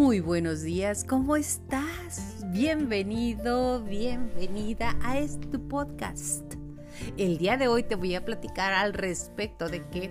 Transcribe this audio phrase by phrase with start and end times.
[0.00, 2.42] Muy buenos días, ¿cómo estás?
[2.46, 6.54] Bienvenido, bienvenida a este podcast.
[7.18, 10.10] El día de hoy te voy a platicar al respecto de que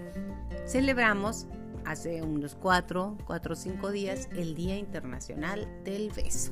[0.68, 1.48] celebramos
[1.86, 6.52] hace unos cuatro, cuatro o cinco días el Día Internacional del Beso.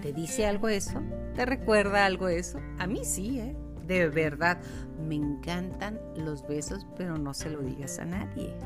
[0.00, 1.02] ¿Te dice algo eso?
[1.34, 2.58] ¿Te recuerda algo eso?
[2.78, 3.54] A mí sí, ¿eh?
[3.86, 4.62] De verdad,
[4.98, 8.56] me encantan los besos, pero no se lo digas a nadie.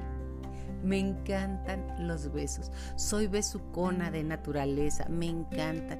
[0.82, 2.70] Me encantan los besos.
[2.96, 5.98] Soy besucona de naturaleza, me encantan.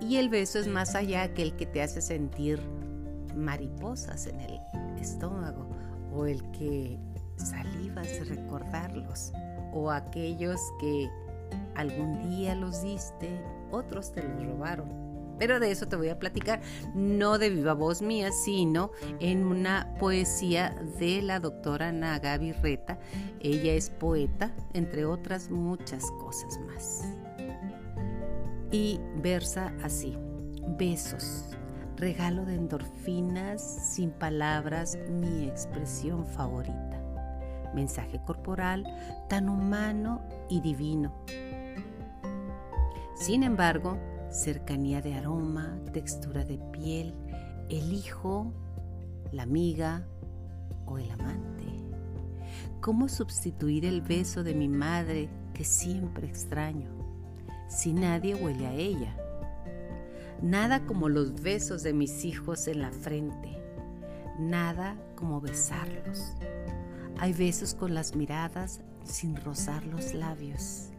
[0.00, 2.60] Y el beso es más allá que el que te hace sentir
[3.34, 4.60] mariposas en el
[4.98, 5.68] estómago
[6.12, 6.98] o el que
[7.36, 9.32] salivas recordarlos
[9.72, 11.08] o aquellos que
[11.74, 15.05] algún día los diste, otros te los robaron
[15.38, 16.60] pero de eso te voy a platicar,
[16.94, 18.90] no de viva voz mía, sino
[19.20, 21.92] en una poesía de la doctora
[22.62, 22.98] Reta.
[23.40, 27.04] Ella es poeta, entre otras muchas cosas más.
[28.70, 30.16] Y versa así,
[30.78, 31.56] besos,
[31.96, 37.02] regalo de endorfinas, sin palabras, mi expresión favorita.
[37.74, 38.84] Mensaje corporal
[39.28, 41.12] tan humano y divino.
[43.14, 43.98] Sin embargo,
[44.30, 47.14] cercanía de aroma, textura de piel,
[47.68, 48.52] el hijo,
[49.32, 50.06] la amiga
[50.86, 51.64] o el amante.
[52.80, 56.90] ¿Cómo sustituir el beso de mi madre que siempre extraño
[57.68, 59.16] si nadie huele a ella?
[60.42, 63.58] Nada como los besos de mis hijos en la frente,
[64.38, 66.34] nada como besarlos.
[67.18, 70.90] Hay besos con las miradas sin rozar los labios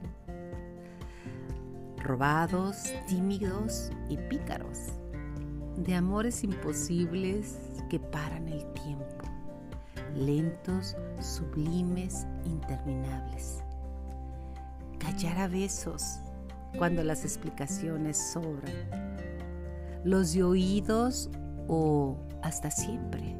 [1.97, 4.79] robados, tímidos y pícaros,
[5.77, 9.23] de amores imposibles que paran el tiempo,
[10.15, 13.63] lentos, sublimes, interminables.
[14.99, 16.19] Callar a besos
[16.77, 18.73] cuando las explicaciones sobran,
[20.03, 21.29] los de oídos
[21.67, 23.35] o hasta siempre.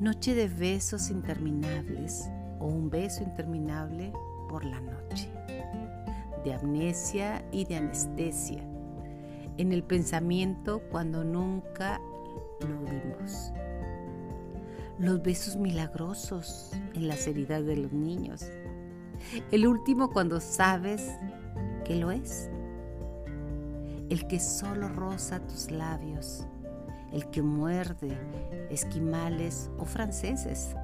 [0.00, 2.28] Noche de besos interminables
[2.58, 4.12] o un beso interminable
[4.48, 5.30] por la noche
[6.44, 8.62] de amnesia y de anestesia,
[9.58, 12.00] en el pensamiento cuando nunca
[12.60, 13.52] lo vimos.
[14.98, 18.44] Los besos milagrosos en las heridas de los niños.
[19.50, 21.10] El último cuando sabes
[21.84, 22.50] que lo es.
[24.10, 26.46] El que solo roza tus labios.
[27.12, 28.16] El que muerde
[28.70, 30.74] esquimales o franceses.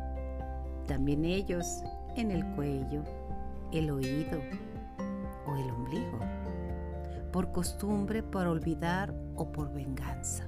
[0.86, 1.82] También ellos
[2.16, 3.04] en el cuello,
[3.72, 4.40] el oído,
[5.56, 6.18] el ombligo,
[7.32, 10.46] por costumbre, por olvidar o por venganza,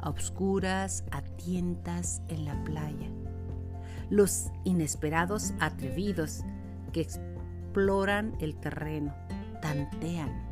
[0.00, 3.10] a obscuras, a tientas en la playa,
[4.10, 6.42] los inesperados atrevidos
[6.92, 9.14] que exploran el terreno,
[9.60, 10.48] tantean,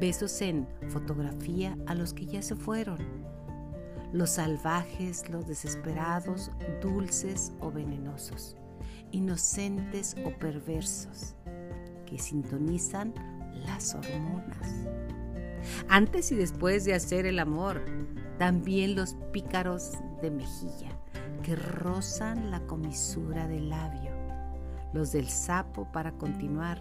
[0.00, 2.98] besos en fotografía a los que ya se fueron,
[4.12, 6.50] los salvajes, los desesperados,
[6.82, 8.56] dulces o venenosos,
[9.10, 11.34] inocentes o perversos
[12.12, 13.14] que sintonizan
[13.66, 14.86] las hormonas.
[15.88, 17.80] Antes y después de hacer el amor,
[18.38, 20.90] también los pícaros de mejilla
[21.42, 24.10] que rozan la comisura del labio,
[24.92, 26.78] los del sapo para continuar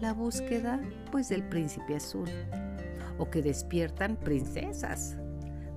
[0.00, 2.28] la búsqueda pues del príncipe azul,
[3.18, 5.16] o que despiertan princesas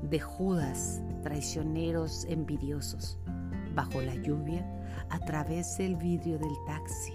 [0.03, 3.17] de Judas, traicioneros envidiosos,
[3.73, 4.63] bajo la lluvia
[5.09, 7.13] a través del vidrio del taxi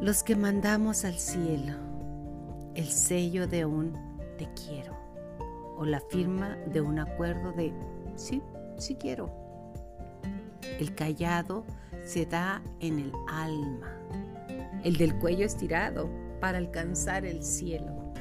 [0.00, 1.74] los que mandamos al cielo
[2.74, 3.92] el sello de un
[4.38, 4.96] te quiero
[5.76, 7.74] o la firma de un acuerdo de
[8.16, 8.42] sí,
[8.78, 9.30] sí quiero.
[10.78, 11.64] El callado
[12.02, 13.94] se da en el alma,
[14.84, 16.08] el del cuello estirado
[16.40, 18.14] para alcanzar el cielo.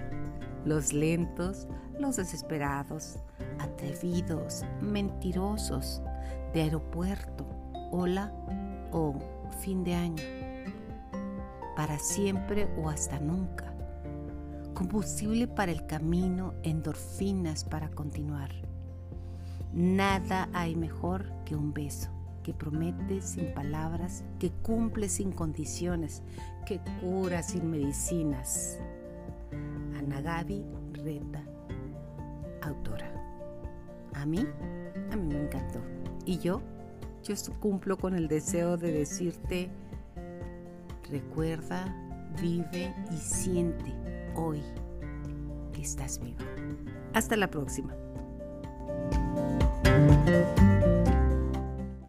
[0.65, 3.19] Los lentos, los desesperados,
[3.59, 6.01] atrevidos, mentirosos,
[6.53, 7.45] de aeropuerto,
[7.91, 8.33] hola
[8.91, 9.15] o
[9.61, 10.48] fin de año
[11.79, 13.73] para siempre o hasta nunca.
[14.73, 18.51] Combustible para el camino, endorfinas para continuar.
[19.71, 22.09] Nada hay mejor que un beso
[22.43, 26.21] que promete sin palabras, que cumple sin condiciones,
[26.65, 28.77] que cura sin medicinas.
[29.97, 31.45] Anagabi Reta,
[32.61, 33.09] autora.
[34.15, 34.45] A mí,
[35.13, 35.79] a mí me encantó.
[36.25, 36.61] Y yo,
[37.23, 39.71] yo cumplo con el deseo de decirte,
[41.11, 41.95] Recuerda,
[42.39, 43.93] vive y siente
[44.35, 44.61] hoy
[45.73, 46.37] que estás vivo.
[47.13, 47.95] Hasta la próxima.